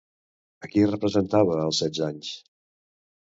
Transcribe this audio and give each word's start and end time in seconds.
A 0.67 0.69
qui 0.71 0.85
representava 0.91 1.59
als 1.65 1.81
setze 1.83 2.05
anys? 2.09 2.31